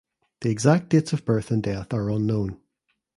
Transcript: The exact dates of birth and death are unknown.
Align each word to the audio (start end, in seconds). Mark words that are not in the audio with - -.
The 0.39 0.49
exact 0.49 0.89
dates 0.89 1.13
of 1.13 1.25
birth 1.25 1.51
and 1.51 1.61
death 1.61 1.93
are 1.93 2.09
unknown. 2.09 2.59